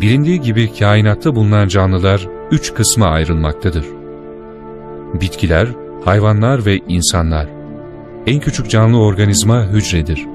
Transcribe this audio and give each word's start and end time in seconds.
Bilindiği 0.00 0.40
gibi 0.40 0.74
kainatta 0.74 1.34
bulunan 1.34 1.68
canlılar 1.68 2.28
üç 2.50 2.74
kısma 2.74 3.06
ayrılmaktadır. 3.06 3.84
Bitkiler, 5.20 5.68
hayvanlar 6.04 6.66
ve 6.66 6.78
insanlar. 6.88 7.48
En 8.26 8.40
küçük 8.40 8.70
canlı 8.70 9.00
organizma 9.00 9.66
hücredir. 9.66 10.26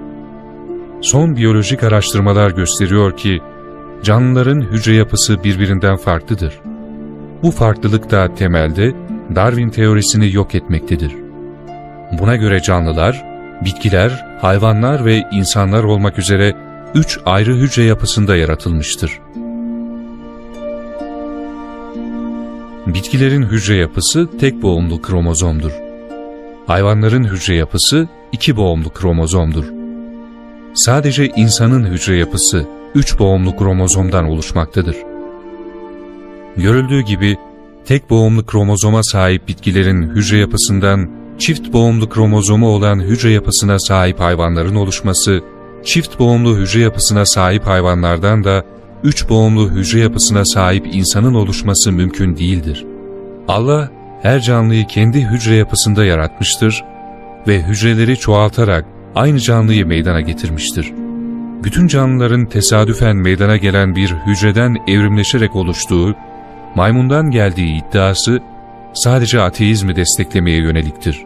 Son 1.01 1.35
biyolojik 1.35 1.83
araştırmalar 1.83 2.51
gösteriyor 2.51 3.17
ki, 3.17 3.39
canlıların 4.03 4.61
hücre 4.61 4.93
yapısı 4.93 5.43
birbirinden 5.43 5.95
farklıdır. 5.95 6.59
Bu 7.43 7.51
farklılık 7.51 8.11
da 8.11 8.35
temelde 8.35 8.93
Darwin 9.35 9.69
teorisini 9.69 10.33
yok 10.33 10.55
etmektedir. 10.55 11.15
Buna 12.19 12.35
göre 12.35 12.61
canlılar, 12.61 13.25
bitkiler, 13.65 14.25
hayvanlar 14.41 15.05
ve 15.05 15.23
insanlar 15.31 15.83
olmak 15.83 16.19
üzere 16.19 16.53
üç 16.95 17.19
ayrı 17.25 17.55
hücre 17.55 17.83
yapısında 17.83 18.35
yaratılmıştır. 18.35 19.19
Bitkilerin 22.87 23.43
hücre 23.43 23.75
yapısı 23.75 24.29
tek 24.39 24.61
boğumlu 24.61 25.01
kromozomdur. 25.01 25.71
Hayvanların 26.67 27.23
hücre 27.23 27.55
yapısı 27.55 28.07
iki 28.31 28.57
boğumlu 28.57 28.89
kromozomdur. 28.89 29.65
Sadece 30.73 31.27
insanın 31.27 31.85
hücre 31.85 32.17
yapısı 32.17 32.65
üç 32.95 33.19
boğumlu 33.19 33.55
kromozomdan 33.55 34.25
oluşmaktadır. 34.25 34.95
Görüldüğü 36.57 37.01
gibi 37.01 37.37
tek 37.85 38.09
boğumlu 38.09 38.45
kromozoma 38.45 39.03
sahip 39.03 39.47
bitkilerin 39.47 40.09
hücre 40.09 40.37
yapısından 40.37 41.09
çift 41.37 41.73
boğumlu 41.73 42.09
kromozomu 42.09 42.67
olan 42.67 42.99
hücre 42.99 43.31
yapısına 43.31 43.79
sahip 43.79 44.19
hayvanların 44.19 44.75
oluşması, 44.75 45.41
çift 45.83 46.19
boğumlu 46.19 46.57
hücre 46.57 46.81
yapısına 46.81 47.25
sahip 47.25 47.65
hayvanlardan 47.67 48.43
da 48.43 48.65
üç 49.03 49.29
boğumlu 49.29 49.69
hücre 49.69 49.99
yapısına 49.99 50.45
sahip 50.45 50.95
insanın 50.95 51.33
oluşması 51.33 51.91
mümkün 51.91 52.37
değildir. 52.37 52.85
Allah 53.47 53.89
her 54.21 54.39
canlıyı 54.39 54.87
kendi 54.87 55.25
hücre 55.25 55.55
yapısında 55.55 56.05
yaratmıştır 56.05 56.83
ve 57.47 57.61
hücreleri 57.63 58.17
çoğaltarak 58.17 58.85
aynı 59.15 59.39
canlıyı 59.39 59.85
meydana 59.85 60.21
getirmiştir. 60.21 60.93
Bütün 61.63 61.87
canlıların 61.87 62.45
tesadüfen 62.45 63.15
meydana 63.15 63.57
gelen 63.57 63.95
bir 63.95 64.09
hücreden 64.09 64.77
evrimleşerek 64.87 65.55
oluştuğu, 65.55 66.15
maymundan 66.75 67.31
geldiği 67.31 67.81
iddiası 67.81 68.39
sadece 68.93 69.41
ateizmi 69.41 69.95
desteklemeye 69.95 70.57
yöneliktir. 70.57 71.25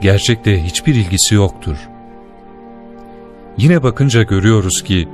Gerçekte 0.00 0.64
hiçbir 0.64 0.94
ilgisi 0.94 1.34
yoktur. 1.34 1.76
Yine 3.58 3.82
bakınca 3.82 4.22
görüyoruz 4.22 4.82
ki, 4.82 5.08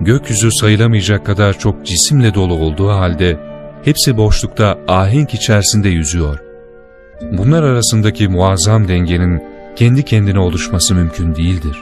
gökyüzü 0.00 0.52
sayılamayacak 0.52 1.26
kadar 1.26 1.58
çok 1.58 1.86
cisimle 1.86 2.34
dolu 2.34 2.54
olduğu 2.54 2.88
halde, 2.88 3.40
hepsi 3.84 4.16
boşlukta 4.16 4.78
ahenk 4.88 5.34
içerisinde 5.34 5.88
yüzüyor. 5.88 6.38
Bunlar 7.32 7.62
arasındaki 7.62 8.28
muazzam 8.28 8.88
dengenin 8.88 9.42
kendi 9.76 10.02
kendine 10.02 10.38
oluşması 10.38 10.94
mümkün 10.94 11.34
değildir. 11.34 11.76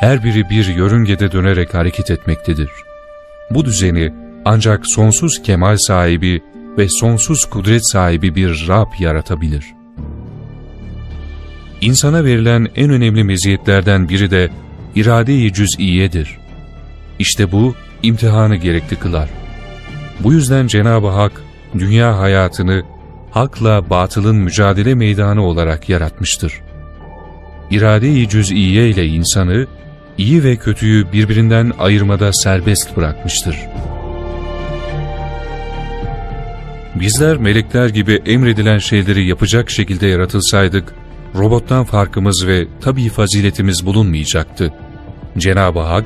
Her 0.00 0.24
biri 0.24 0.50
bir 0.50 0.66
yörüngede 0.66 1.32
dönerek 1.32 1.74
hareket 1.74 2.10
etmektedir. 2.10 2.70
Bu 3.50 3.64
düzeni 3.64 4.12
ancak 4.44 4.86
sonsuz 4.86 5.42
kemal 5.42 5.76
sahibi 5.76 6.42
ve 6.78 6.88
sonsuz 6.88 7.44
kudret 7.44 7.86
sahibi 7.86 8.34
bir 8.34 8.68
Rab 8.68 8.88
yaratabilir. 8.98 9.64
İnsana 11.80 12.24
verilen 12.24 12.68
en 12.76 12.90
önemli 12.90 13.24
meziyetlerden 13.24 14.08
biri 14.08 14.30
de 14.30 14.48
irade-i 14.94 15.52
cüz'iyedir. 15.52 16.39
İşte 17.20 17.52
bu 17.52 17.74
imtihanı 18.02 18.56
gerekli 18.56 18.96
kılar. 18.96 19.28
Bu 20.20 20.32
yüzden 20.32 20.66
Cenab-ı 20.66 21.08
Hak 21.08 21.32
dünya 21.78 22.18
hayatını 22.18 22.82
hakla 23.30 23.90
batılın 23.90 24.36
mücadele 24.36 24.94
meydanı 24.94 25.44
olarak 25.44 25.88
yaratmıştır. 25.88 26.60
İrade-i 27.70 28.28
cüz'iye 28.28 28.88
ile 28.90 29.06
insanı 29.06 29.66
iyi 30.18 30.44
ve 30.44 30.56
kötüyü 30.56 31.12
birbirinden 31.12 31.72
ayırmada 31.78 32.32
serbest 32.32 32.96
bırakmıştır. 32.96 33.56
Bizler 36.94 37.36
melekler 37.36 37.88
gibi 37.88 38.22
emredilen 38.26 38.78
şeyleri 38.78 39.26
yapacak 39.26 39.70
şekilde 39.70 40.06
yaratılsaydık, 40.06 40.94
robottan 41.34 41.84
farkımız 41.84 42.46
ve 42.46 42.66
tabii 42.80 43.08
faziletimiz 43.08 43.86
bulunmayacaktı. 43.86 44.72
Cenab-ı 45.38 45.80
Hak, 45.80 46.04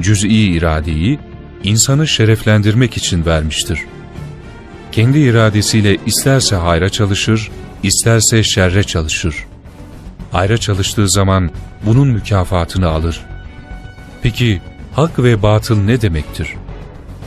cüz'i 0.00 0.28
iradeyi 0.28 1.18
insanı 1.64 2.08
şereflendirmek 2.08 2.96
için 2.96 3.26
vermiştir. 3.26 3.80
Kendi 4.92 5.18
iradesiyle 5.18 5.96
isterse 6.06 6.56
hayra 6.56 6.88
çalışır, 6.88 7.50
isterse 7.82 8.42
şerre 8.42 8.82
çalışır. 8.82 9.34
Hayra 10.32 10.58
çalıştığı 10.58 11.08
zaman 11.08 11.50
bunun 11.86 12.08
mükafatını 12.08 12.88
alır. 12.88 13.20
Peki 14.22 14.60
hak 14.92 15.18
ve 15.18 15.42
batıl 15.42 15.82
ne 15.82 16.00
demektir? 16.00 16.54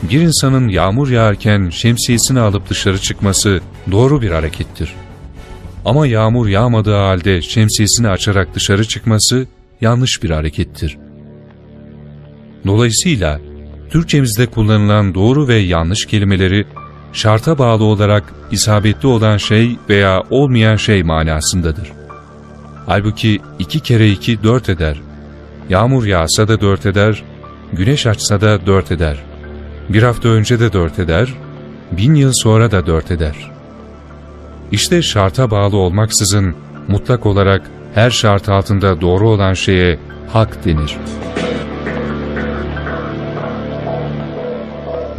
Bir 0.02 0.20
insanın 0.20 0.68
yağmur 0.68 1.08
yağarken 1.10 1.70
şemsiyesini 1.70 2.40
alıp 2.40 2.70
dışarı 2.70 2.98
çıkması 2.98 3.60
doğru 3.90 4.22
bir 4.22 4.30
harekettir. 4.30 4.94
Ama 5.84 6.06
yağmur 6.06 6.48
yağmadığı 6.48 6.96
halde 6.96 7.42
şemsiyesini 7.42 8.08
açarak 8.08 8.54
dışarı 8.54 8.88
çıkması 8.88 9.46
yanlış 9.80 10.22
bir 10.22 10.30
harekettir. 10.30 10.98
Dolayısıyla 12.66 13.40
Türkçemizde 13.90 14.46
kullanılan 14.46 15.14
doğru 15.14 15.48
ve 15.48 15.54
yanlış 15.54 16.06
kelimeleri 16.06 16.66
şarta 17.12 17.58
bağlı 17.58 17.84
olarak 17.84 18.24
isabetli 18.50 19.08
olan 19.08 19.36
şey 19.36 19.76
veya 19.88 20.22
olmayan 20.30 20.76
şey 20.76 21.02
manasındadır. 21.02 21.92
Halbuki 22.86 23.40
iki 23.58 23.80
kere 23.80 24.10
iki 24.10 24.42
dört 24.42 24.68
eder. 24.68 25.00
Yağmur 25.68 26.06
yağsa 26.06 26.48
da 26.48 26.60
dört 26.60 26.86
eder, 26.86 27.22
güneş 27.72 28.06
açsa 28.06 28.40
da 28.40 28.66
dört 28.66 28.92
eder. 28.92 29.16
Bir 29.88 30.02
hafta 30.02 30.28
önce 30.28 30.60
de 30.60 30.72
dört 30.72 30.98
eder, 30.98 31.34
bin 31.92 32.14
yıl 32.14 32.32
sonra 32.32 32.70
da 32.70 32.86
dört 32.86 33.10
eder. 33.10 33.50
İşte 34.72 35.02
şarta 35.02 35.50
bağlı 35.50 35.76
olmaksızın 35.76 36.54
mutlak 36.88 37.26
olarak 37.26 37.70
her 37.94 38.10
şart 38.10 38.48
altında 38.48 39.00
doğru 39.00 39.28
olan 39.28 39.54
şeye 39.54 39.98
hak 40.32 40.64
denir. 40.64 40.96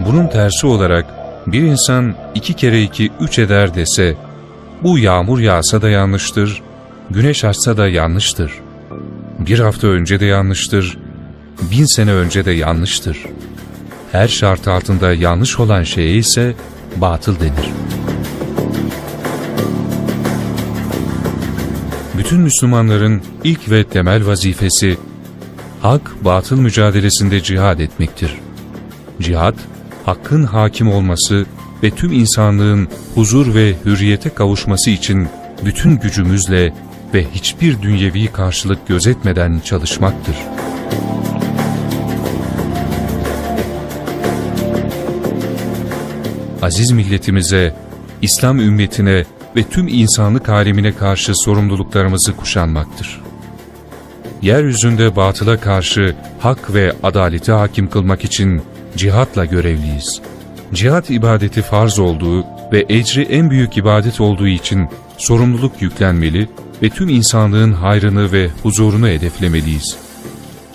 Bunun 0.07 0.27
tersi 0.27 0.67
olarak 0.67 1.05
bir 1.47 1.61
insan 1.61 2.15
iki 2.35 2.53
kere 2.53 2.83
iki 2.83 3.11
üç 3.19 3.39
eder 3.39 3.75
dese, 3.75 4.17
bu 4.83 4.99
yağmur 4.99 5.39
yağsa 5.39 5.81
da 5.81 5.89
yanlıştır, 5.89 6.61
güneş 7.09 7.43
açsa 7.43 7.77
da 7.77 7.87
yanlıştır. 7.87 8.51
Bir 9.39 9.59
hafta 9.59 9.87
önce 9.87 10.19
de 10.19 10.25
yanlıştır, 10.25 10.97
bin 11.71 11.85
sene 11.85 12.13
önce 12.13 12.45
de 12.45 12.51
yanlıştır. 12.51 13.17
Her 14.11 14.27
şart 14.27 14.67
altında 14.67 15.13
yanlış 15.13 15.59
olan 15.59 15.83
şeye 15.83 16.15
ise 16.15 16.55
batıl 16.95 17.39
denir. 17.39 17.71
Bütün 22.17 22.39
Müslümanların 22.39 23.21
ilk 23.43 23.71
ve 23.71 23.83
temel 23.83 24.27
vazifesi, 24.27 24.97
hak-batıl 25.81 26.57
mücadelesinde 26.57 27.43
cihad 27.43 27.79
etmektir. 27.79 28.37
Cihad, 29.21 29.55
hakkın 30.07 30.43
hakim 30.43 30.91
olması 30.91 31.45
ve 31.83 31.91
tüm 31.91 32.11
insanlığın 32.11 32.87
huzur 33.15 33.55
ve 33.55 33.75
hürriyete 33.85 34.29
kavuşması 34.29 34.89
için 34.89 35.27
bütün 35.65 35.99
gücümüzle 35.99 36.73
ve 37.13 37.25
hiçbir 37.31 37.81
dünyevi 37.81 38.27
karşılık 38.27 38.87
gözetmeden 38.87 39.59
çalışmaktır. 39.59 40.35
Aziz 46.61 46.91
milletimize, 46.91 47.75
İslam 48.21 48.59
ümmetine 48.59 49.25
ve 49.55 49.63
tüm 49.63 49.87
insanlık 49.87 50.49
alemine 50.49 50.95
karşı 50.95 51.35
sorumluluklarımızı 51.35 52.35
kuşanmaktır. 52.35 53.21
Yeryüzünde 54.41 55.15
batıla 55.15 55.59
karşı 55.59 56.15
hak 56.39 56.73
ve 56.73 56.93
adaleti 57.03 57.51
hakim 57.51 57.89
kılmak 57.89 58.25
için 58.25 58.61
cihatla 58.97 59.45
görevliyiz. 59.45 60.21
Cihat 60.73 61.09
ibadeti 61.09 61.61
farz 61.61 61.99
olduğu 61.99 62.45
ve 62.71 62.85
ecri 62.89 63.21
en 63.21 63.49
büyük 63.49 63.77
ibadet 63.77 64.21
olduğu 64.21 64.47
için 64.47 64.87
sorumluluk 65.17 65.81
yüklenmeli 65.81 66.49
ve 66.83 66.89
tüm 66.89 67.09
insanlığın 67.09 67.73
hayrını 67.73 68.31
ve 68.31 68.49
huzurunu 68.63 69.07
hedeflemeliyiz. 69.07 69.97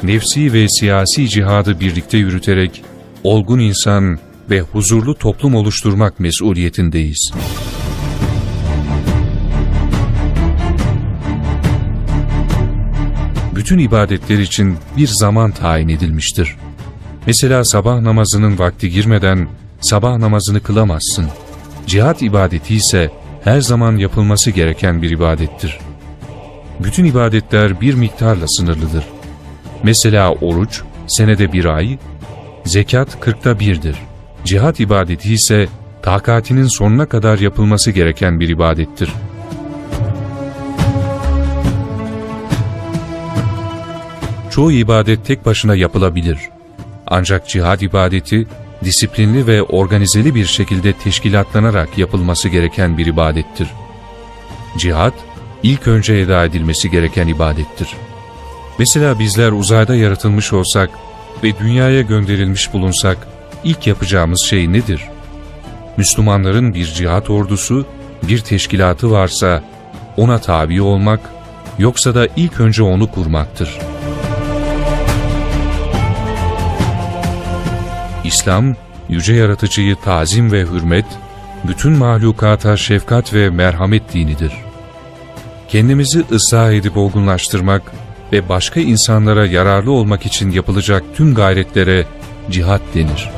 Nefsi 0.03 0.53
ve 0.53 0.69
siyasi 0.69 1.29
cihadı 1.29 1.81
birlikte 1.81 2.19
yürüterek 2.19 2.83
olgun 3.25 3.59
insan 3.59 4.19
ve 4.51 4.61
huzurlu 4.61 5.15
toplum 5.15 5.55
oluşturmak 5.55 6.21
mesuliyetindeyiz. 6.21 7.33
Bütün 13.55 13.79
ibadetler 13.79 14.39
için 14.39 14.77
bir 14.97 15.07
zaman 15.07 15.51
tayin 15.51 15.89
edilmiştir. 15.89 16.57
Mesela 17.27 17.65
sabah 17.65 18.01
namazının 18.01 18.59
vakti 18.59 18.91
girmeden 18.91 19.49
sabah 19.81 20.17
namazını 20.17 20.61
kılamazsın. 20.61 21.27
Cihat 21.87 22.23
ibadeti 22.23 22.75
ise 22.75 23.11
her 23.45 23.61
zaman 23.61 23.97
yapılması 23.97 24.51
gereken 24.51 25.03
bir 25.03 25.11
ibadettir. 25.11 25.79
Bütün 26.81 27.05
ibadetler 27.05 27.81
bir 27.81 27.95
miktarla 27.95 28.49
sınırlıdır. 28.49 29.05
Mesela 29.83 30.33
oruç 30.33 30.83
senede 31.07 31.53
bir 31.53 31.65
ay, 31.65 31.99
zekat 32.65 33.21
kırkta 33.21 33.61
birdir. 33.61 33.97
Cihat 34.45 34.81
ibadeti 34.81 35.35
ise 35.35 35.69
takatinin 36.03 36.67
sonuna 36.67 37.07
kadar 37.07 37.39
yapılması 37.39 37.91
gereken 37.91 38.41
bir 38.41 38.49
ibadettir. 38.49 39.13
Çoğu 44.51 44.73
ibadet 44.73 45.27
tek 45.27 45.47
başına 45.47 45.75
yapılabilir. 45.75 46.39
Ancak 47.15 47.49
cihad 47.49 47.81
ibadeti 47.81 48.47
disiplinli 48.85 49.47
ve 49.47 49.63
organizeli 49.63 50.35
bir 50.35 50.47
şekilde 50.47 50.93
teşkilatlanarak 50.93 51.99
yapılması 51.99 52.49
gereken 52.49 52.99
bir 52.99 53.07
ibadettir. 53.07 53.69
Cihad, 54.79 55.13
ilk 55.63 55.89
önce 55.89 56.15
eda 56.15 56.45
edilmesi 56.45 56.91
gereken 56.91 57.29
ibadettir. 57.29 57.89
Mesela 58.79 59.19
bizler 59.19 59.53
uzayda 59.53 59.95
yaratılmış 59.95 60.53
olsak 60.53 60.91
ve 61.45 61.59
dünyaya 61.59 62.03
gönderilmiş 62.03 62.73
bulunsak, 62.73 63.29
ilk 63.65 63.87
yapacağımız 63.87 64.41
şey 64.41 64.73
nedir? 64.73 65.09
Müslümanların 65.97 66.75
bir 66.75 66.87
cihat 66.87 67.31
ordusu, 67.31 67.87
bir 68.23 68.39
teşkilatı 68.39 69.11
varsa 69.11 69.63
ona 70.17 70.39
tabi 70.39 70.83
olmak, 70.83 71.21
yoksa 71.79 72.15
da 72.15 72.29
ilk 72.37 72.61
önce 72.61 72.83
onu 72.83 73.11
kurmaktır. 73.11 73.79
İslam, 78.25 78.77
yüce 79.09 79.35
yaratıcıyı 79.35 79.97
tazim 79.97 80.53
ve 80.53 80.61
hürmet, 80.63 81.07
bütün 81.65 81.93
mahlukata 81.93 82.77
şefkat 82.77 83.35
ve 83.35 83.51
merhamet 83.51 84.15
dinidir. 84.15 84.53
Kendimizi 85.69 86.25
ıslah 86.33 86.73
edip 86.73 86.97
olgunlaştırmak 86.97 87.83
ve 88.33 88.49
başka 88.49 88.81
insanlara 88.81 89.47
yararlı 89.47 89.93
olmak 89.93 90.27
için 90.27 90.51
yapılacak 90.51 91.03
tüm 91.15 91.35
gayretlere 91.35 92.07
cihat 92.51 92.81
denir. 92.95 93.31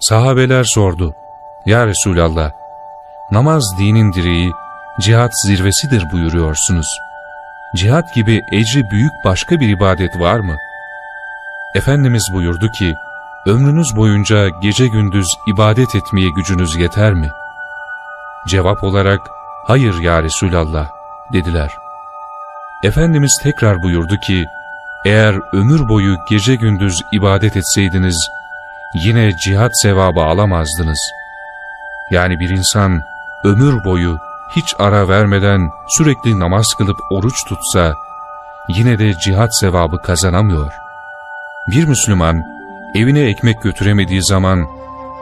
Sahabeler 0.00 0.64
sordu, 0.64 1.14
Ya 1.66 1.86
Resulallah, 1.86 2.50
namaz 3.32 3.74
dinin 3.78 4.12
direği, 4.12 4.52
cihat 5.00 5.32
zirvesidir 5.46 6.10
buyuruyorsunuz. 6.12 6.98
Cihat 7.76 8.14
gibi 8.14 8.42
ecri 8.52 8.90
büyük 8.90 9.12
başka 9.24 9.60
bir 9.60 9.68
ibadet 9.68 10.20
var 10.20 10.40
mı? 10.40 10.56
Efendimiz 11.74 12.28
buyurdu 12.32 12.70
ki, 12.72 12.94
ömrünüz 13.46 13.96
boyunca 13.96 14.48
gece 14.48 14.88
gündüz 14.88 15.26
ibadet 15.46 15.94
etmeye 15.94 16.30
gücünüz 16.30 16.76
yeter 16.76 17.14
mi? 17.14 17.30
Cevap 18.48 18.84
olarak, 18.84 19.20
hayır 19.66 19.98
ya 19.98 20.22
Resulallah 20.22 20.88
dediler. 21.32 21.70
Efendimiz 22.84 23.38
tekrar 23.42 23.82
buyurdu 23.82 24.16
ki, 24.16 24.44
eğer 25.04 25.34
ömür 25.52 25.88
boyu 25.88 26.16
gece 26.30 26.54
gündüz 26.54 27.02
ibadet 27.12 27.56
etseydiniz, 27.56 28.28
yine 28.94 29.36
cihat 29.36 29.80
sevabı 29.82 30.20
alamazdınız. 30.20 31.12
Yani 32.10 32.40
bir 32.40 32.50
insan 32.50 33.02
ömür 33.44 33.84
boyu 33.84 34.18
hiç 34.56 34.74
ara 34.78 35.08
vermeden 35.08 35.70
sürekli 35.88 36.38
namaz 36.38 36.74
kılıp 36.78 36.96
oruç 37.10 37.44
tutsa, 37.48 37.96
yine 38.68 38.98
de 38.98 39.18
cihat 39.18 39.58
sevabı 39.60 40.02
kazanamıyor. 40.02 40.72
Bir 41.70 41.84
Müslüman, 41.84 42.42
evine 42.94 43.20
ekmek 43.20 43.62
götüremediği 43.62 44.22
zaman, 44.22 44.66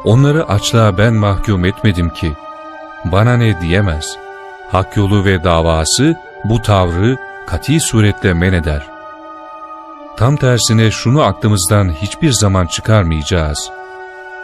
onları 0.04 0.48
açlığa 0.48 0.98
ben 0.98 1.14
mahkum 1.14 1.64
etmedim 1.64 2.10
ki, 2.10 2.32
bana 3.04 3.36
ne 3.36 3.60
diyemez. 3.60 4.16
Hak 4.72 4.96
yolu 4.96 5.24
ve 5.24 5.44
davası 5.44 6.16
bu 6.44 6.62
tavrı 6.62 7.16
kati 7.46 7.80
suretle 7.80 8.34
men 8.34 8.52
eder. 8.52 8.86
Tam 10.16 10.36
tersine 10.36 10.90
şunu 10.90 11.22
aklımızdan 11.22 11.90
hiçbir 11.90 12.32
zaman 12.32 12.66
çıkarmayacağız. 12.66 13.70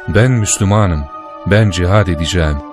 Ben 0.09 0.31
Müslümanım, 0.31 1.05
ben 1.47 1.71
cihad 1.71 2.07
edeceğim.'' 2.07 2.66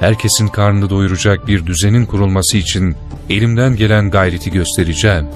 Herkesin 0.00 0.48
karnını 0.48 0.90
doyuracak 0.90 1.46
bir 1.46 1.66
düzenin 1.66 2.06
kurulması 2.06 2.56
için 2.56 2.96
elimden 3.30 3.76
gelen 3.76 4.10
gayreti 4.10 4.50
göstereceğim. 4.50 5.26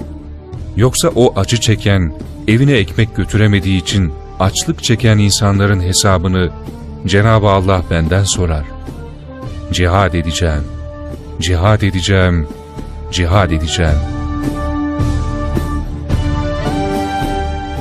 Yoksa 0.75 1.09
o 1.15 1.39
acı 1.39 1.59
çeken, 1.59 2.13
evine 2.47 2.73
ekmek 2.73 3.15
götüremediği 3.15 3.81
için 3.81 4.13
açlık 4.39 4.83
çeken 4.83 5.17
insanların 5.17 5.81
hesabını 5.81 6.51
Cenab-ı 7.05 7.47
Allah 7.47 7.83
benden 7.91 8.23
sorar. 8.23 8.63
Cihad 9.71 10.13
edeceğim, 10.13 10.63
cihad 11.39 11.81
edeceğim, 11.81 12.47
cihad 13.11 13.51
edeceğim. 13.51 13.99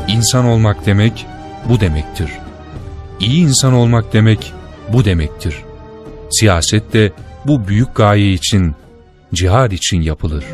İnsan 0.09 0.47
olmak 0.47 0.87
demek 0.87 1.27
bu 1.69 1.81
demektir. 1.81 2.31
İyi 3.21 3.43
insan 3.45 3.73
olmak 3.73 4.13
demek 4.13 4.53
bu 4.93 5.05
demektir. 5.05 5.57
Siyaset 6.39 6.93
de 6.93 7.13
bu 7.47 7.69
büyük 7.69 7.95
gaye 7.95 8.33
için, 8.33 8.75
cihad 9.35 9.71
için 9.71 10.01
yapılır. 10.01 10.45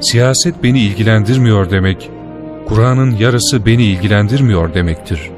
Siyaset 0.00 0.62
beni 0.62 0.80
ilgilendirmiyor 0.80 1.70
demek, 1.70 2.10
Kur'an'ın 2.66 3.16
yarısı 3.16 3.66
beni 3.66 3.84
ilgilendirmiyor 3.84 4.74
demektir. 4.74 5.30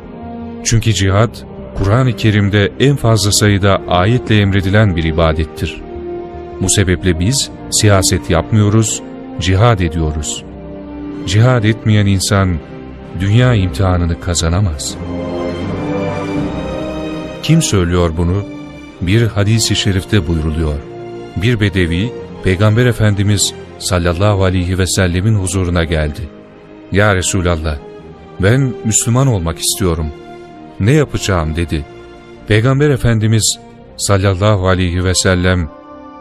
Çünkü 0.64 0.94
cihad, 0.94 1.36
Kur'an-ı 1.74 2.16
Kerim'de 2.16 2.72
en 2.80 2.96
fazla 2.96 3.32
sayıda 3.32 3.80
ayetle 3.88 4.40
emredilen 4.40 4.96
bir 4.96 5.04
ibadettir. 5.04 5.82
Bu 6.60 6.68
sebeple 6.68 7.20
biz 7.20 7.50
siyaset 7.70 8.30
yapmıyoruz, 8.30 9.02
cihad 9.40 9.80
ediyoruz. 9.80 10.44
Cihad 11.26 11.64
etmeyen 11.64 12.06
insan 12.06 12.58
dünya 13.20 13.54
imtihanını 13.54 14.20
kazanamaz. 14.20 14.96
Kim 17.42 17.62
söylüyor 17.62 18.12
bunu? 18.16 18.44
Bir 19.00 19.26
hadis-i 19.26 19.76
şerifte 19.76 20.28
buyruluyor. 20.28 20.78
Bir 21.36 21.60
bedevi, 21.60 22.12
Peygamber 22.44 22.86
Efendimiz 22.86 23.54
sallallahu 23.78 24.44
aleyhi 24.44 24.78
ve 24.78 24.86
sellemin 24.86 25.34
huzuruna 25.34 25.84
geldi. 25.84 26.28
Ya 26.92 27.16
Resulallah, 27.16 27.76
ben 28.40 28.74
Müslüman 28.84 29.26
olmak 29.26 29.58
istiyorum. 29.58 30.06
Ne 30.80 30.92
yapacağım 30.92 31.56
dedi. 31.56 31.84
Peygamber 32.48 32.90
Efendimiz 32.90 33.58
sallallahu 33.96 34.68
aleyhi 34.68 35.04
ve 35.04 35.14
sellem 35.14 35.70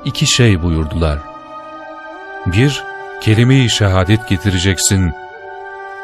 iki 0.06 0.26
şey 0.26 0.64
buyurdular. 0.64 1.20
Bir, 2.46 2.84
kelime-i 3.22 3.70
şehadet 3.70 4.30
getireceksin. 4.30 5.12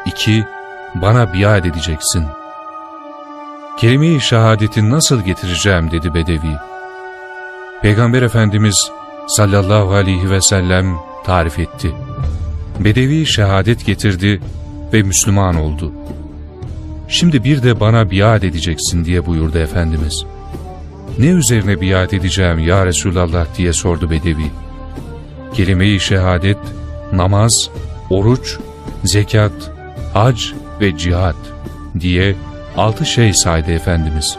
İki, 0.06 0.44
bana 0.94 1.34
biat 1.34 1.66
edeceksin. 1.66 2.24
Kelime-i 3.76 4.20
şehadeti 4.20 4.90
nasıl 4.90 5.24
getireceğim 5.24 5.90
dedi 5.90 6.14
Bedevi. 6.14 6.56
Peygamber 7.82 8.22
Efendimiz 8.22 8.90
sallallahu 9.28 9.94
aleyhi 9.94 10.30
ve 10.30 10.40
sellem 10.40 10.96
tarif 11.24 11.58
etti. 11.58 11.92
Bedevi 12.80 13.26
şehadet 13.26 13.86
getirdi 13.86 14.40
ve 14.92 15.02
Müslüman 15.02 15.56
oldu. 15.56 15.92
Şimdi 17.08 17.44
bir 17.44 17.62
de 17.62 17.80
bana 17.80 18.10
biat 18.10 18.44
edeceksin 18.44 19.04
diye 19.04 19.26
buyurdu 19.26 19.58
Efendimiz. 19.58 20.24
Ne 21.18 21.26
üzerine 21.26 21.80
biat 21.80 22.14
edeceğim 22.14 22.58
ya 22.58 22.86
Resulallah 22.86 23.46
diye 23.56 23.72
sordu 23.72 24.10
Bedevi. 24.10 24.50
Kelime-i 25.54 26.00
şehadet, 26.00 26.58
namaz, 27.12 27.70
oruç, 28.10 28.58
zekat, 29.04 29.72
hac 30.12 30.42
ve 30.80 30.96
cihat 30.98 31.36
diye 32.00 32.34
altı 32.76 33.06
şey 33.06 33.32
saydı 33.32 33.72
Efendimiz. 33.72 34.38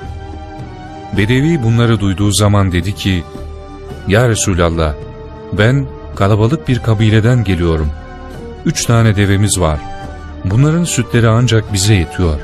Bedevi 1.18 1.64
bunları 1.64 2.00
duyduğu 2.00 2.32
zaman 2.32 2.72
dedi 2.72 2.96
ki, 2.96 3.24
Ya 4.08 4.30
Resulallah, 4.30 4.94
ben 5.54 5.86
kalabalık 6.16 6.68
bir 6.68 6.80
kabileden 6.80 7.44
geliyorum. 7.44 7.90
Üç 8.66 8.86
tane 8.86 9.16
devemiz 9.16 9.60
var. 9.60 9.80
Bunların 10.46 10.84
sütleri 10.84 11.28
ancak 11.28 11.74
bize 11.74 11.94
yetiyor. 11.94 12.40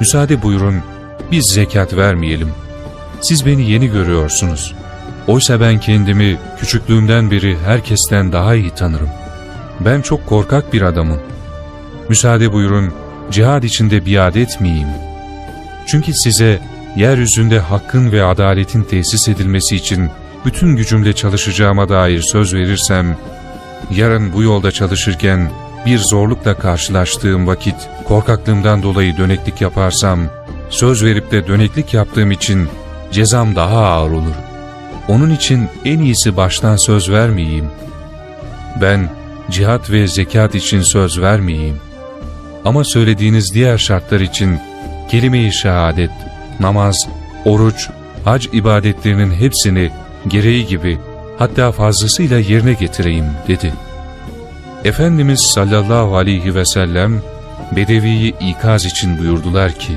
Müsaade 0.00 0.42
buyurun, 0.42 0.82
biz 1.30 1.46
zekat 1.46 1.96
vermeyelim. 1.96 2.50
Siz 3.20 3.46
beni 3.46 3.70
yeni 3.70 3.86
görüyorsunuz. 3.88 4.74
Oysa 5.26 5.60
ben 5.60 5.80
kendimi 5.80 6.38
küçüklüğümden 6.60 7.30
beri 7.30 7.58
herkesten 7.64 8.32
daha 8.32 8.54
iyi 8.54 8.70
tanırım. 8.70 9.08
Ben 9.80 10.00
çok 10.00 10.26
korkak 10.26 10.72
bir 10.72 10.82
adamım. 10.82 11.20
Müsaade 12.08 12.52
buyurun, 12.52 12.92
cihad 13.30 13.62
içinde 13.62 14.06
biat 14.06 14.36
etmeyeyim. 14.36 14.88
Çünkü 15.86 16.12
size 16.14 16.60
yeryüzünde 16.96 17.58
hakkın 17.58 18.12
ve 18.12 18.24
adaletin 18.24 18.82
tesis 18.82 19.28
edilmesi 19.28 19.76
için 19.76 20.10
bütün 20.44 20.76
gücümle 20.76 21.12
çalışacağıma 21.12 21.88
dair 21.88 22.22
söz 22.22 22.54
verirsem, 22.54 23.16
yarın 23.90 24.32
bu 24.32 24.42
yolda 24.42 24.72
çalışırken 24.72 25.50
bir 25.86 25.98
zorlukla 25.98 26.54
karşılaştığım 26.54 27.46
vakit 27.46 27.74
korkaklığımdan 28.04 28.82
dolayı 28.82 29.16
döneklik 29.16 29.60
yaparsam, 29.60 30.20
söz 30.70 31.04
verip 31.04 31.30
de 31.30 31.46
döneklik 31.46 31.94
yaptığım 31.94 32.30
için 32.30 32.68
cezam 33.12 33.56
daha 33.56 33.78
ağır 33.78 34.10
olur. 34.10 34.34
Onun 35.08 35.30
için 35.30 35.68
en 35.84 35.98
iyisi 35.98 36.36
baştan 36.36 36.76
söz 36.76 37.10
vermeyeyim. 37.10 37.70
Ben 38.80 39.10
cihat 39.50 39.90
ve 39.90 40.08
zekat 40.08 40.54
için 40.54 40.82
söz 40.82 41.20
vermeyeyim. 41.20 41.76
Ama 42.64 42.84
söylediğiniz 42.84 43.54
diğer 43.54 43.78
şartlar 43.78 44.20
için 44.20 44.58
kelime-i 45.10 45.52
şehadet, 45.52 46.10
namaz, 46.60 47.08
oruç, 47.44 47.88
hac 48.24 48.46
ibadetlerinin 48.52 49.34
hepsini 49.34 49.90
gereği 50.28 50.66
gibi 50.66 50.98
hatta 51.38 51.72
fazlasıyla 51.72 52.38
yerine 52.38 52.72
getireyim 52.72 53.26
dedi. 53.48 53.72
Efendimiz 54.84 55.40
sallallahu 55.40 56.16
aleyhi 56.16 56.54
ve 56.54 56.64
sellem 56.64 57.22
Bedevi'yi 57.76 58.34
ikaz 58.40 58.84
için 58.84 59.18
buyurdular 59.18 59.72
ki, 59.72 59.92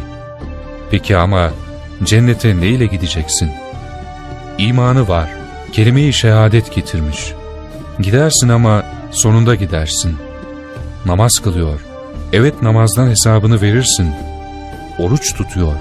Peki 0.91 1.17
ama 1.17 1.51
cennete 2.03 2.57
neyle 2.57 2.85
gideceksin? 2.85 3.51
İmanı 4.57 5.07
var, 5.07 5.29
kelime-i 5.71 6.13
şehadet 6.13 6.75
getirmiş. 6.75 7.33
Gidersin 7.99 8.49
ama 8.49 8.83
sonunda 9.11 9.55
gidersin. 9.55 10.17
Namaz 11.05 11.39
kılıyor. 11.39 11.90
Evet 12.33 12.61
namazdan 12.61 13.09
hesabını 13.09 13.61
verirsin. 13.61 14.13
Oruç 14.99 15.33
tutuyor. 15.33 15.75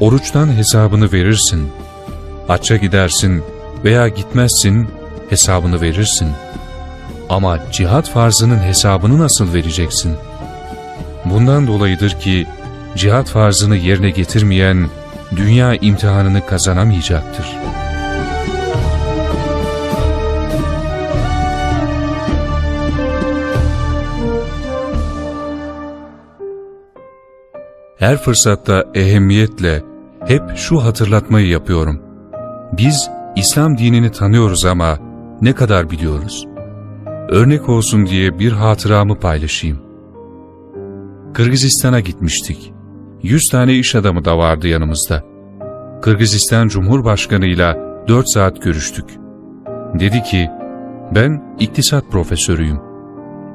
Oruçtan 0.00 0.56
hesabını 0.56 1.12
verirsin. 1.12 1.68
Hacca 2.46 2.76
gidersin 2.76 3.44
veya 3.84 4.08
gitmezsin, 4.08 4.88
hesabını 5.30 5.80
verirsin. 5.80 6.28
Ama 7.28 7.58
cihat 7.72 8.08
farzının 8.10 8.58
hesabını 8.58 9.18
nasıl 9.18 9.54
vereceksin? 9.54 10.16
Bundan 11.24 11.66
dolayıdır 11.66 12.10
ki, 12.10 12.46
cihat 12.96 13.28
farzını 13.28 13.76
yerine 13.76 14.10
getirmeyen, 14.10 14.88
dünya 15.36 15.74
imtihanını 15.74 16.46
kazanamayacaktır. 16.46 17.46
Her 27.98 28.16
fırsatta 28.16 28.84
ehemmiyetle 28.94 29.82
hep 30.26 30.42
şu 30.56 30.84
hatırlatmayı 30.84 31.48
yapıyorum. 31.48 32.00
Biz 32.72 33.10
İslam 33.36 33.78
dinini 33.78 34.12
tanıyoruz 34.12 34.64
ama 34.64 34.98
ne 35.40 35.54
kadar 35.54 35.90
biliyoruz? 35.90 36.46
Örnek 37.28 37.68
olsun 37.68 38.06
diye 38.06 38.38
bir 38.38 38.52
hatıramı 38.52 39.18
paylaşayım. 39.18 39.78
Kırgızistan'a 41.34 42.00
gitmiştik. 42.00 42.72
Yüz 43.22 43.48
tane 43.48 43.74
iş 43.74 43.94
adamı 43.94 44.24
da 44.24 44.38
vardı 44.38 44.68
yanımızda. 44.68 45.24
Kırgızistan 46.02 46.68
Cumhurbaşkanı 46.68 47.46
ile 47.46 47.76
dört 48.08 48.30
saat 48.30 48.62
görüştük. 48.62 49.04
Dedi 50.00 50.22
ki, 50.22 50.50
ben 51.14 51.56
iktisat 51.58 52.10
profesörüyüm. 52.10 52.80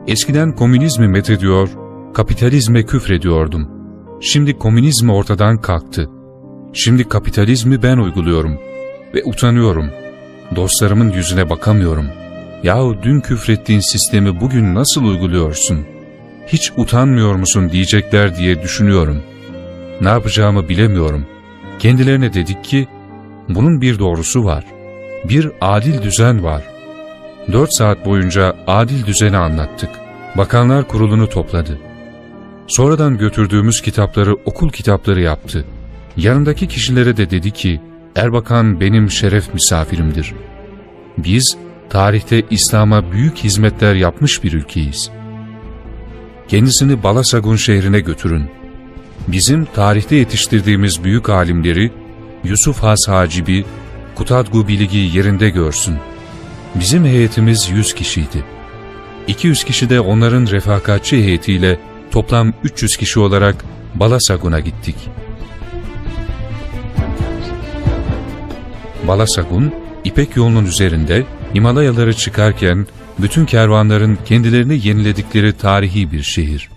Eskiden 0.08 0.56
komünizmi 0.56 1.08
methediyor, 1.08 1.70
kapitalizme 2.14 2.84
küfrediyordum. 2.84 3.73
Şimdi 4.26 4.58
komünizm 4.58 5.10
ortadan 5.10 5.62
kalktı. 5.62 6.10
Şimdi 6.74 7.10
kapitalizmi 7.10 7.84
ben 7.84 7.98
uyguluyorum 7.98 8.60
ve 9.14 9.24
utanıyorum. 9.24 9.90
Dostlarımın 10.56 11.12
yüzüne 11.12 11.50
bakamıyorum. 11.50 12.08
Yahu 12.64 12.98
dün 13.04 13.20
küfrettiğin 13.20 13.80
sistemi 13.80 14.42
bugün 14.42 14.76
nasıl 14.76 15.04
uyguluyorsun? 15.04 15.86
Hiç 16.48 16.72
utanmıyor 16.78 17.36
musun 17.36 17.70
diyecekler 17.70 18.36
diye 18.36 18.62
düşünüyorum. 18.64 19.22
Ne 20.02 20.10
yapacağımı 20.10 20.70
bilemiyorum. 20.70 21.26
Kendilerine 21.80 22.34
dedik 22.34 22.64
ki, 22.64 22.88
bunun 23.50 23.82
bir 23.82 24.00
doğrusu 24.00 24.44
var. 24.46 24.66
Bir 25.30 25.52
adil 25.62 26.02
düzen 26.02 26.44
var. 26.44 26.64
Dört 27.52 27.74
saat 27.74 28.06
boyunca 28.06 28.56
adil 28.68 29.06
düzeni 29.06 29.38
anlattık. 29.38 29.90
Bakanlar 30.38 30.88
kurulunu 30.88 31.30
topladı. 31.30 31.93
Sonradan 32.68 33.18
götürdüğümüz 33.18 33.82
kitapları 33.82 34.34
okul 34.34 34.70
kitapları 34.70 35.22
yaptı. 35.22 35.66
Yanındaki 36.18 36.68
kişilere 36.68 37.18
de 37.18 37.30
dedi 37.30 37.52
ki, 37.52 37.82
Erbakan 38.16 38.80
benim 38.80 39.12
şeref 39.12 39.54
misafirimdir. 39.54 40.34
Biz 41.18 41.58
tarihte 41.90 42.44
İslam'a 42.50 43.12
büyük 43.12 43.38
hizmetler 43.38 43.96
yapmış 43.96 44.44
bir 44.44 44.54
ülkeyiz. 44.54 45.12
Kendisini 46.48 47.04
Balasagun 47.04 47.56
şehrine 47.56 48.00
götürün. 48.00 48.44
Bizim 49.28 49.66
tarihte 49.66 50.16
yetiştirdiğimiz 50.16 51.04
büyük 51.04 51.30
alimleri 51.30 51.92
Yusuf 52.44 52.84
Has 52.84 53.08
Hacibi, 53.08 53.66
Kutadgu 54.16 54.68
Biligi 54.68 54.98
yerinde 54.98 55.50
görsün. 55.50 55.96
Bizim 56.76 57.06
heyetimiz 57.06 57.70
100 57.70 57.94
kişiydi. 57.94 58.44
200 59.28 59.64
kişi 59.64 59.90
de 59.90 60.00
onların 60.00 60.48
refakatçi 60.48 61.18
heyetiyle 61.18 61.80
toplam 62.14 62.54
300 62.64 62.98
kişi 62.98 63.20
olarak 63.20 63.66
Balasagun'a 63.96 64.60
gittik. 64.60 64.96
Balasagun, 69.08 69.74
İpek 70.04 70.36
yolunun 70.36 70.66
üzerinde 70.66 71.26
Himalayaları 71.56 72.14
çıkarken 72.14 72.88
bütün 73.20 73.46
kervanların 73.46 74.18
kendilerini 74.26 74.88
yeniledikleri 74.88 75.54
tarihi 75.54 76.12
bir 76.12 76.24
şehir. 76.24 76.70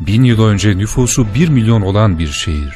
Bin 0.00 0.24
yıl 0.24 0.44
önce 0.44 0.78
nüfusu 0.78 1.26
bir 1.34 1.48
milyon 1.48 1.82
olan 1.82 2.18
bir 2.18 2.28
şehir. 2.28 2.74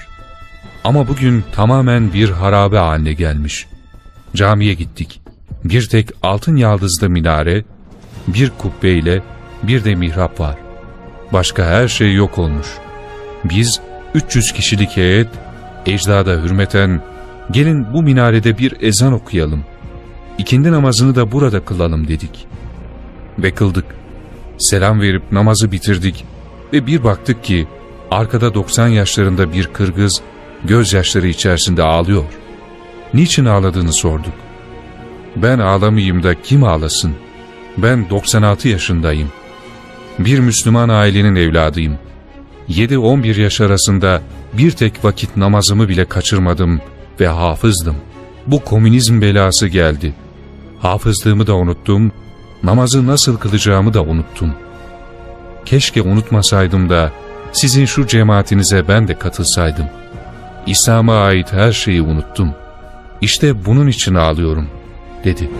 Ama 0.84 1.08
bugün 1.08 1.44
tamamen 1.52 2.12
bir 2.12 2.30
harabe 2.30 2.78
haline 2.78 3.12
gelmiş. 3.12 3.66
Camiye 4.36 4.74
gittik. 4.74 5.20
Bir 5.64 5.88
tek 5.88 6.08
altın 6.22 6.56
yaldızlı 6.56 7.08
minare, 7.08 7.64
bir 8.28 8.50
kubbeyle 8.50 9.22
bir 9.62 9.84
de 9.84 9.94
mihrap 9.94 10.40
var. 10.40 10.67
Başka 11.32 11.64
her 11.64 11.88
şey 11.88 12.14
yok 12.14 12.38
olmuş. 12.38 12.66
Biz 13.44 13.80
300 14.14 14.52
kişilik 14.52 14.96
heyet, 14.96 15.28
ecdada 15.86 16.30
hürmeten, 16.30 17.02
gelin 17.50 17.92
bu 17.92 18.02
minarede 18.02 18.58
bir 18.58 18.74
ezan 18.80 19.12
okuyalım. 19.12 19.64
İkindi 20.38 20.72
namazını 20.72 21.14
da 21.14 21.32
burada 21.32 21.64
kılalım 21.64 22.08
dedik. 22.08 22.46
Ve 23.38 23.50
kıldık. 23.50 23.84
Selam 24.58 25.00
verip 25.00 25.32
namazı 25.32 25.72
bitirdik 25.72 26.24
ve 26.72 26.86
bir 26.86 27.04
baktık 27.04 27.44
ki 27.44 27.66
arkada 28.10 28.54
90 28.54 28.88
yaşlarında 28.88 29.52
bir 29.52 29.66
Kırgız 29.66 30.20
gözyaşları 30.64 31.28
içerisinde 31.28 31.82
ağlıyor. 31.82 32.24
Niçin 33.14 33.44
ağladığını 33.44 33.92
sorduk. 33.92 34.32
Ben 35.36 35.58
ağlamayayım 35.58 36.22
da 36.22 36.42
kim 36.42 36.64
ağlasın? 36.64 37.14
Ben 37.76 38.10
96 38.10 38.68
yaşındayım. 38.68 39.28
Bir 40.18 40.38
Müslüman 40.38 40.88
ailenin 40.88 41.36
evladıyım. 41.36 41.98
7-11 42.68 43.40
yaş 43.40 43.60
arasında 43.60 44.22
bir 44.52 44.70
tek 44.70 45.04
vakit 45.04 45.36
namazımı 45.36 45.88
bile 45.88 46.04
kaçırmadım 46.04 46.80
ve 47.20 47.28
hafızdım. 47.28 47.96
Bu 48.46 48.64
komünizm 48.64 49.20
belası 49.20 49.68
geldi. 49.68 50.14
Hafızlığımı 50.80 51.46
da 51.46 51.54
unuttum, 51.56 52.12
namazı 52.62 53.06
nasıl 53.06 53.36
kılacağımı 53.36 53.94
da 53.94 54.02
unuttum. 54.02 54.54
Keşke 55.64 56.02
unutmasaydım 56.02 56.90
da 56.90 57.12
sizin 57.52 57.84
şu 57.84 58.06
cemaatinize 58.06 58.88
ben 58.88 59.08
de 59.08 59.18
katılsaydım. 59.18 59.86
İslam'a 60.66 61.20
ait 61.20 61.52
her 61.52 61.72
şeyi 61.72 62.02
unuttum. 62.02 62.54
İşte 63.20 63.64
bunun 63.64 63.86
için 63.86 64.14
ağlıyorum, 64.14 64.68
dedi. 65.24 65.50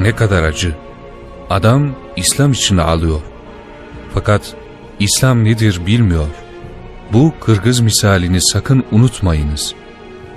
Ne 0.00 0.16
kadar 0.16 0.42
acı. 0.42 0.74
Adam 1.50 1.96
İslam 2.16 2.52
için 2.52 2.76
ağlıyor. 2.76 3.20
Fakat 4.14 4.54
İslam 5.00 5.44
nedir 5.44 5.80
bilmiyor. 5.86 6.26
Bu 7.12 7.34
Kırgız 7.40 7.80
misalini 7.80 8.40
sakın 8.40 8.84
unutmayınız. 8.92 9.74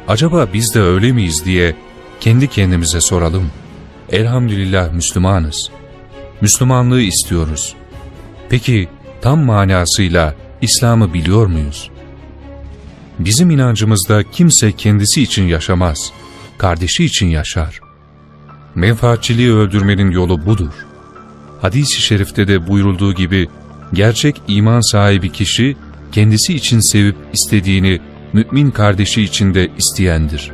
Acaba 0.08 0.48
biz 0.54 0.76
de 0.76 0.82
öyle 0.82 1.12
miyiz 1.12 1.46
diye 1.46 1.76
kendi 2.20 2.48
kendimize 2.48 3.02
soralım. 3.02 3.52
Elhamdülillah 4.12 4.94
Müslümanız. 4.94 5.72
Müslümanlığı 6.42 7.02
istiyoruz. 7.02 7.76
Peki 8.50 8.90
tam 9.22 9.40
manasıyla 9.40 10.36
İslam'ı 10.62 11.14
biliyor 11.14 11.48
muyuz? 11.48 11.90
Bizim 13.20 13.50
inancımızda 13.50 14.24
kimse 14.32 14.72
kendisi 14.72 15.22
için 15.22 15.44
yaşamaz, 15.44 16.12
kardeşi 16.58 17.06
için 17.06 17.28
yaşar. 17.28 17.83
Menfaatçiliği 18.76 19.54
öldürmenin 19.54 20.12
yolu 20.12 20.46
budur. 20.46 20.74
Hadis-i 21.62 22.02
şerifte 22.02 22.48
de 22.48 22.68
buyurulduğu 22.68 23.14
gibi 23.14 23.50
gerçek 23.94 24.42
iman 24.48 24.92
sahibi 24.92 25.32
kişi 25.32 25.78
kendisi 26.12 26.54
için 26.54 26.80
sevip 26.80 27.16
istediğini 27.34 28.02
mümin 28.34 28.72
kardeşi 28.72 29.22
için 29.22 29.54
de 29.54 29.70
isteyendir. 29.78 30.52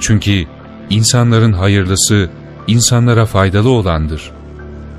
Çünkü 0.00 0.44
insanların 0.90 1.52
hayırlısı 1.52 2.30
insanlara 2.66 3.26
faydalı 3.26 3.68
olandır. 3.70 4.30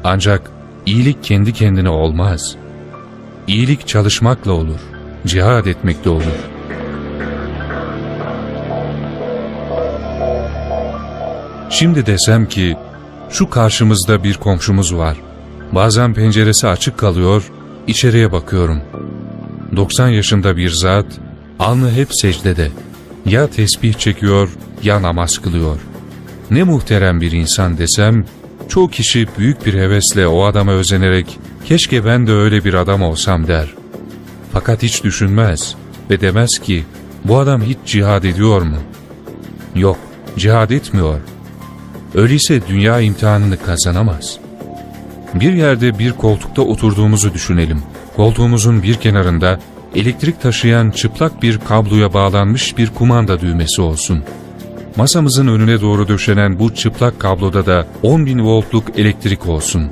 Ancak 0.03 0.51
iyilik 0.85 1.23
kendi 1.23 1.53
kendine 1.53 1.89
olmaz. 1.89 2.55
İyilik 3.47 3.87
çalışmakla 3.87 4.51
olur, 4.51 4.79
cihad 5.25 5.65
etmekle 5.65 6.09
olur. 6.09 6.50
Şimdi 11.71 12.05
desem 12.05 12.49
ki, 12.49 12.77
şu 13.29 13.49
karşımızda 13.49 14.23
bir 14.23 14.33
komşumuz 14.33 14.95
var. 14.95 15.17
Bazen 15.71 16.13
penceresi 16.13 16.67
açık 16.67 16.97
kalıyor, 16.97 17.51
içeriye 17.87 18.31
bakıyorum. 18.31 18.81
90 19.75 20.07
yaşında 20.07 20.57
bir 20.57 20.69
zat, 20.69 21.05
alnı 21.59 21.91
hep 21.91 22.15
secdede. 22.15 22.71
Ya 23.25 23.47
tesbih 23.47 23.93
çekiyor, 23.93 24.49
ya 24.83 25.01
namaz 25.01 25.37
kılıyor. 25.37 25.79
Ne 26.51 26.63
muhterem 26.63 27.21
bir 27.21 27.31
insan 27.31 27.77
desem, 27.77 28.25
çoğu 28.69 28.89
kişi 28.89 29.27
büyük 29.37 29.65
bir 29.65 29.73
hevesle 29.73 30.27
o 30.27 30.43
adama 30.43 30.71
özenerek, 30.71 31.39
keşke 31.65 32.05
ben 32.05 32.27
de 32.27 32.31
öyle 32.31 32.63
bir 32.63 32.73
adam 32.73 33.01
olsam 33.01 33.47
der. 33.47 33.73
Fakat 34.53 34.83
hiç 34.83 35.03
düşünmez 35.03 35.75
ve 36.09 36.21
demez 36.21 36.59
ki, 36.59 36.85
bu 37.25 37.39
adam 37.39 37.61
hiç 37.61 37.77
cihad 37.85 38.23
ediyor 38.23 38.61
mu? 38.61 38.77
Yok, 39.75 39.97
cihad 40.37 40.69
etmiyor. 40.69 41.19
Öyleyse 42.15 42.67
dünya 42.67 42.99
imtihanını 42.99 43.57
kazanamaz. 43.57 44.37
Bir 45.33 45.53
yerde 45.53 45.99
bir 45.99 46.11
koltukta 46.11 46.61
oturduğumuzu 46.61 47.33
düşünelim. 47.33 47.83
Koltuğumuzun 48.15 48.83
bir 48.83 48.95
kenarında 48.95 49.59
elektrik 49.95 50.41
taşıyan 50.41 50.91
çıplak 50.91 51.43
bir 51.43 51.57
kabloya 51.57 52.13
bağlanmış 52.13 52.77
bir 52.77 52.89
kumanda 52.89 53.39
düğmesi 53.39 53.81
olsun. 53.81 54.23
Masamızın 54.95 55.47
önüne 55.47 55.81
doğru 55.81 56.07
döşenen 56.07 56.59
bu 56.59 56.75
çıplak 56.75 57.19
kabloda 57.19 57.65
da 57.65 57.87
10.000 58.03 58.43
voltluk 58.43 58.99
elektrik 58.99 59.47
olsun. 59.47 59.91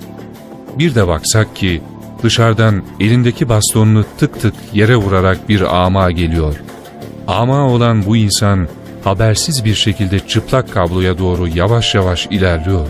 Bir 0.79 0.95
de 0.95 1.07
baksak 1.07 1.55
ki 1.55 1.81
dışarıdan 2.23 2.83
elindeki 2.99 3.49
bastonunu 3.49 4.05
tık 4.17 4.41
tık 4.41 4.53
yere 4.73 4.95
vurarak 4.95 5.49
bir 5.49 5.85
ama 5.85 6.11
geliyor. 6.11 6.55
Ama 7.27 7.67
olan 7.67 8.05
bu 8.05 8.17
insan 8.17 8.67
habersiz 9.03 9.65
bir 9.65 9.75
şekilde 9.75 10.19
çıplak 10.19 10.73
kabloya 10.73 11.17
doğru 11.17 11.47
yavaş 11.47 11.95
yavaş 11.95 12.27
ilerliyor. 12.31 12.87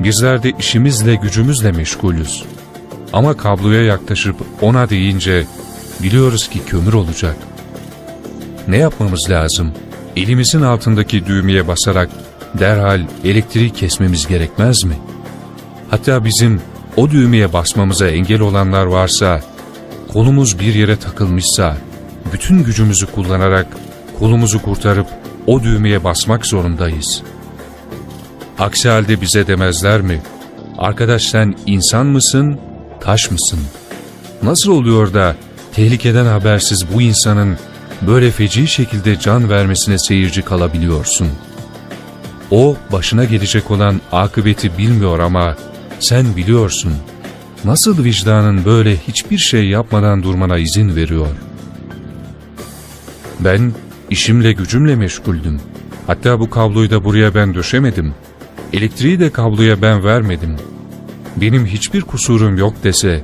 Bizler 0.00 0.42
de 0.42 0.52
işimizle 0.58 1.14
gücümüzle 1.14 1.72
meşgulüz. 1.72 2.44
Ama 3.12 3.36
kabloya 3.36 3.82
yaklaşıp 3.82 4.36
ona 4.60 4.90
deyince 4.90 5.44
biliyoruz 6.02 6.48
ki 6.48 6.60
kömür 6.66 6.92
olacak. 6.92 7.36
Ne 8.68 8.76
yapmamız 8.76 9.30
lazım? 9.30 9.72
Elimizin 10.16 10.62
altındaki 10.62 11.26
düğmeye 11.26 11.68
basarak 11.68 12.10
derhal 12.58 13.00
elektriği 13.24 13.70
kesmemiz 13.70 14.26
gerekmez 14.26 14.84
mi? 14.84 14.94
Hatta 15.90 16.24
bizim 16.24 16.60
o 16.96 17.10
düğmeye 17.10 17.52
basmamıza 17.52 18.08
engel 18.08 18.40
olanlar 18.40 18.86
varsa, 18.86 19.40
kolumuz 20.12 20.60
bir 20.60 20.74
yere 20.74 20.96
takılmışsa, 20.96 21.76
bütün 22.32 22.64
gücümüzü 22.64 23.06
kullanarak 23.06 23.66
kolumuzu 24.22 24.62
kurtarıp 24.62 25.06
o 25.46 25.62
düğmeye 25.62 26.04
basmak 26.04 26.46
zorundayız. 26.46 27.22
Aksi 28.58 28.88
halde 28.88 29.20
bize 29.20 29.46
demezler 29.46 30.00
mi? 30.00 30.22
Arkadaş 30.78 31.22
sen 31.22 31.54
insan 31.66 32.06
mısın, 32.06 32.58
taş 33.00 33.30
mısın? 33.30 33.60
Nasıl 34.42 34.72
oluyor 34.72 35.14
da 35.14 35.36
tehlikeden 35.72 36.26
habersiz 36.26 36.84
bu 36.94 37.02
insanın 37.02 37.58
böyle 38.06 38.30
feci 38.30 38.66
şekilde 38.66 39.18
can 39.18 39.50
vermesine 39.50 39.98
seyirci 39.98 40.42
kalabiliyorsun? 40.42 41.28
O 42.50 42.76
başına 42.92 43.24
gelecek 43.24 43.70
olan 43.70 44.00
akıbeti 44.12 44.78
bilmiyor 44.78 45.18
ama 45.18 45.56
sen 46.00 46.36
biliyorsun. 46.36 46.92
Nasıl 47.64 48.04
vicdanın 48.04 48.64
böyle 48.64 48.96
hiçbir 48.96 49.38
şey 49.38 49.68
yapmadan 49.68 50.22
durmana 50.22 50.58
izin 50.58 50.96
veriyor? 50.96 51.28
Ben 53.40 53.72
işimle 54.12 54.52
gücümle 54.52 54.96
meşguldüm. 54.96 55.60
Hatta 56.06 56.40
bu 56.40 56.50
kabloyu 56.50 56.90
da 56.90 57.04
buraya 57.04 57.34
ben 57.34 57.54
döşemedim. 57.54 58.14
Elektriği 58.72 59.20
de 59.20 59.30
kabloya 59.30 59.82
ben 59.82 60.04
vermedim. 60.04 60.56
Benim 61.36 61.66
hiçbir 61.66 62.00
kusurum 62.00 62.56
yok 62.58 62.74
dese, 62.84 63.22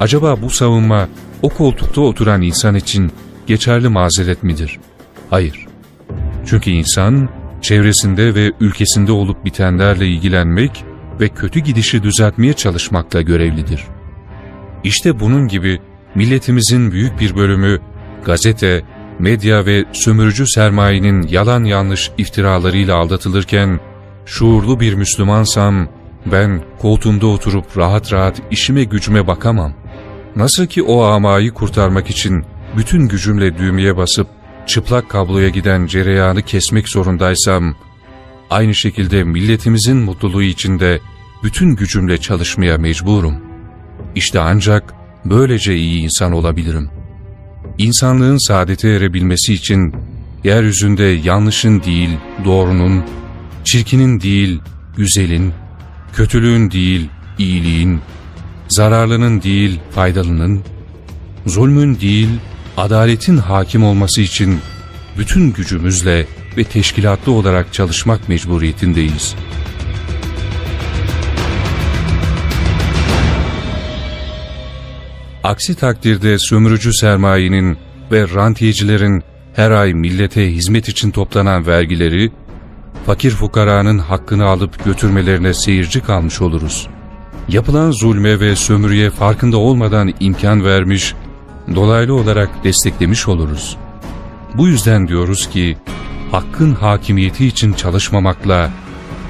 acaba 0.00 0.42
bu 0.42 0.50
savunma 0.50 1.08
o 1.42 1.48
koltukta 1.48 2.00
oturan 2.00 2.42
insan 2.42 2.74
için 2.74 3.12
geçerli 3.46 3.88
mazeret 3.88 4.42
midir? 4.42 4.78
Hayır. 5.30 5.66
Çünkü 6.46 6.70
insan 6.70 7.28
çevresinde 7.62 8.34
ve 8.34 8.52
ülkesinde 8.60 9.12
olup 9.12 9.44
bitenlerle 9.44 10.06
ilgilenmek 10.06 10.84
ve 11.20 11.28
kötü 11.28 11.60
gidişi 11.60 12.02
düzeltmeye 12.02 12.52
çalışmakla 12.52 13.22
görevlidir. 13.22 13.84
İşte 14.84 15.20
bunun 15.20 15.48
gibi 15.48 15.80
milletimizin 16.14 16.92
büyük 16.92 17.20
bir 17.20 17.36
bölümü 17.36 17.80
gazete, 18.24 18.82
medya 19.18 19.66
ve 19.66 19.84
sömürücü 19.92 20.46
sermayenin 20.46 21.22
yalan 21.22 21.64
yanlış 21.64 22.10
iftiralarıyla 22.18 22.96
aldatılırken, 22.96 23.80
şuurlu 24.26 24.80
bir 24.80 24.94
Müslümansam, 24.94 25.88
ben 26.26 26.62
koltuğumda 26.78 27.26
oturup 27.26 27.78
rahat 27.78 28.12
rahat 28.12 28.42
işime 28.50 28.84
gücüme 28.84 29.26
bakamam. 29.26 29.72
Nasıl 30.36 30.66
ki 30.66 30.82
o 30.82 31.02
amayı 31.02 31.50
kurtarmak 31.50 32.10
için 32.10 32.44
bütün 32.76 33.08
gücümle 33.08 33.58
düğmeye 33.58 33.96
basıp 33.96 34.26
çıplak 34.66 35.10
kabloya 35.10 35.48
giden 35.48 35.86
cereyanı 35.86 36.42
kesmek 36.42 36.88
zorundaysam, 36.88 37.74
aynı 38.50 38.74
şekilde 38.74 39.24
milletimizin 39.24 39.96
mutluluğu 39.96 40.42
içinde 40.42 41.00
bütün 41.42 41.76
gücümle 41.76 42.18
çalışmaya 42.18 42.78
mecburum. 42.78 43.34
İşte 44.14 44.40
ancak 44.40 44.94
böylece 45.24 45.76
iyi 45.76 46.02
insan 46.02 46.32
olabilirim. 46.32 46.90
İnsanlığın 47.78 48.46
saadete 48.46 48.88
erebilmesi 48.88 49.54
için 49.54 49.94
yeryüzünde 50.44 51.04
yanlışın 51.04 51.82
değil 51.82 52.10
doğrunun, 52.44 53.04
çirkinin 53.64 54.20
değil 54.20 54.60
güzelin, 54.96 55.52
kötülüğün 56.12 56.70
değil 56.70 57.08
iyiliğin, 57.38 58.00
zararlının 58.68 59.42
değil 59.42 59.80
faydalının, 59.90 60.60
zulmün 61.46 62.00
değil 62.00 62.28
adaletin 62.76 63.36
hakim 63.36 63.84
olması 63.84 64.20
için 64.20 64.58
bütün 65.18 65.52
gücümüzle 65.52 66.26
ve 66.56 66.64
teşkilatlı 66.64 67.32
olarak 67.32 67.72
çalışmak 67.72 68.28
mecburiyetindeyiz. 68.28 69.34
Aksi 75.44 75.74
takdirde 75.74 76.38
sömürücü 76.38 76.92
sermayenin 76.92 77.78
ve 78.12 78.34
rantiyecilerin 78.34 79.22
her 79.54 79.70
ay 79.70 79.94
millete 79.94 80.52
hizmet 80.52 80.88
için 80.88 81.10
toplanan 81.10 81.66
vergileri, 81.66 82.32
fakir 83.06 83.30
fukaranın 83.30 83.98
hakkını 83.98 84.44
alıp 84.44 84.84
götürmelerine 84.84 85.54
seyirci 85.54 86.00
kalmış 86.00 86.40
oluruz. 86.40 86.88
Yapılan 87.48 87.90
zulme 87.90 88.40
ve 88.40 88.56
sömürüye 88.56 89.10
farkında 89.10 89.56
olmadan 89.56 90.14
imkan 90.20 90.64
vermiş, 90.64 91.14
dolaylı 91.74 92.14
olarak 92.14 92.64
desteklemiş 92.64 93.28
oluruz. 93.28 93.76
Bu 94.54 94.68
yüzden 94.68 95.08
diyoruz 95.08 95.50
ki, 95.50 95.76
hakkın 96.30 96.74
hakimiyeti 96.74 97.46
için 97.46 97.72
çalışmamakla, 97.72 98.70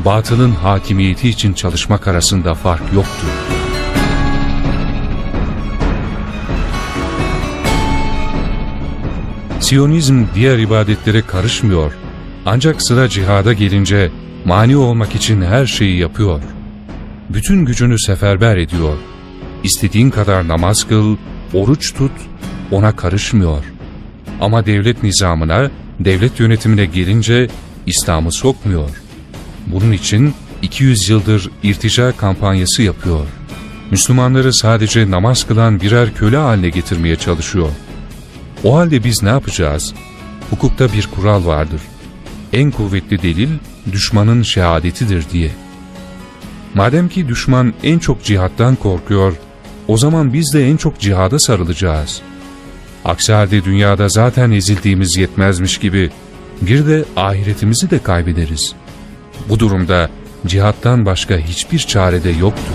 batılın 0.05 0.53
hakimiyeti 0.53 1.29
için 1.29 1.53
çalışmak 1.53 2.09
arasında 2.09 2.55
fark 2.55 2.83
yoktur. 2.95 3.29
Siyonizm 9.65 10.25
diğer 10.35 10.59
ibadetlere 10.59 11.23
karışmıyor. 11.23 11.93
Ancak 12.47 12.83
sıra 12.83 13.09
cihada 13.09 13.53
gelince 13.53 14.11
mani 14.45 14.77
olmak 14.77 15.15
için 15.15 15.43
her 15.43 15.67
şeyi 15.67 15.99
yapıyor. 15.99 16.43
Bütün 17.29 17.65
gücünü 17.65 17.99
seferber 17.99 18.57
ediyor. 18.57 18.97
İstediğin 19.63 20.11
kadar 20.11 20.49
namaz 20.49 20.85
kıl, 20.89 21.17
oruç 21.55 21.95
tut, 21.95 22.13
ona 22.71 22.97
karışmıyor. 22.97 23.65
Ama 24.41 24.67
devlet 24.67 25.03
nizamına, 25.03 25.71
devlet 26.01 26.41
yönetimine 26.41 26.85
gelince 26.85 27.49
İslam'ı 27.87 28.33
sokmuyor. 28.33 28.91
Bunun 29.67 29.93
için 29.93 30.35
200 30.63 31.09
yıldır 31.09 31.51
irtica 31.63 32.13
kampanyası 32.17 32.83
yapıyor. 32.83 33.27
Müslümanları 33.91 34.53
sadece 34.53 35.11
namaz 35.11 35.47
kılan 35.47 35.81
birer 35.81 36.15
köle 36.15 36.37
haline 36.37 36.69
getirmeye 36.69 37.17
çalışıyor. 37.17 37.69
O 38.65 38.77
halde 38.77 39.05
biz 39.05 39.23
ne 39.23 39.29
yapacağız? 39.29 39.95
Hukukta 40.51 40.93
bir 40.93 41.07
kural 41.07 41.47
vardır. 41.47 41.81
En 42.53 42.71
kuvvetli 42.71 43.23
delil 43.23 43.49
düşmanın 43.93 44.43
şehadetidir 44.43 45.25
diye. 45.33 45.51
Madem 46.75 47.09
ki 47.09 47.29
düşman 47.29 47.75
en 47.83 47.99
çok 47.99 48.25
cihattan 48.25 48.77
korkuyor, 48.77 49.33
o 49.89 49.97
zaman 49.97 50.33
biz 50.33 50.55
de 50.55 50.69
en 50.69 50.77
çok 50.77 51.01
cihada 51.01 51.39
sarılacağız. 51.39 52.23
Aksi 53.05 53.33
halde 53.33 53.65
dünyada 53.65 54.09
zaten 54.09 54.51
ezildiğimiz 54.51 55.17
yetmezmiş 55.17 55.79
gibi 55.79 56.11
bir 56.63 56.87
de 56.87 57.05
ahiretimizi 57.17 57.91
de 57.91 57.99
kaybederiz. 57.99 58.75
Bu 59.49 59.59
durumda 59.59 60.11
cihattan 60.47 61.07
başka 61.07 61.37
hiçbir 61.37 61.79
çare 61.79 62.25
de 62.25 62.31
yoktur. 62.31 62.75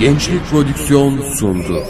Gençlik 0.00 0.46
Prodüksiyon 0.50 1.20
sundu. 1.38 1.82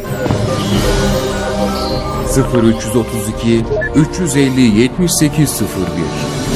0332 2.54 3.64
350 3.94 4.60
7801 4.60 6.47